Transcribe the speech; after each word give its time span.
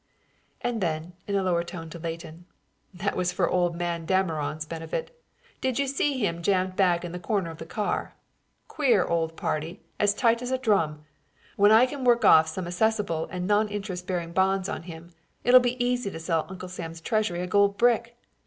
And 0.61 0.81
then 0.81 1.13
in 1.27 1.35
a 1.35 1.43
lower 1.43 1.63
tone 1.63 1.87
to 1.91 1.99
Leighton: 1.99 2.47
"That 2.91 3.15
was 3.15 3.31
for 3.31 3.47
old 3.47 3.75
man 3.75 4.07
Dameron's 4.07 4.65
benefit. 4.65 5.15
Did 5.61 5.77
you 5.77 5.85
see 5.85 6.17
him 6.17 6.41
jammed 6.41 6.75
back 6.75 7.05
in 7.05 7.11
the 7.11 7.19
corner 7.19 7.51
of 7.51 7.59
the 7.59 7.67
car? 7.67 8.15
Queer 8.67 9.05
old 9.05 9.37
party 9.37 9.69
and 9.73 9.79
as 9.99 10.15
tight 10.15 10.41
as 10.41 10.49
a 10.49 10.57
drum. 10.57 11.05
When 11.55 11.69
I 11.71 11.85
can 11.85 12.03
work 12.03 12.25
off 12.25 12.47
some 12.47 12.65
assessable 12.65 13.27
and 13.29 13.45
non 13.45 13.67
interest 13.69 14.07
bearing 14.07 14.31
bonds 14.33 14.67
on 14.67 14.81
him, 14.89 15.11
it'll 15.43 15.59
be 15.59 15.77
easy 15.83 16.09
to 16.09 16.19
sell 16.19 16.47
Uncle 16.49 16.67
Sam's 16.69 16.99
Treasury 16.99 17.41
a 17.41 17.45
gold 17.45 17.77
brick. 17.77 18.17